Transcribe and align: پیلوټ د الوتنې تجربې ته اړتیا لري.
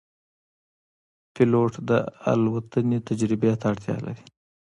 پیلوټ 1.33 1.73
د 1.89 1.91
الوتنې 2.31 2.99
تجربې 3.09 3.51
ته 3.59 3.65
اړتیا 3.71 3.95
لري. 4.05 4.25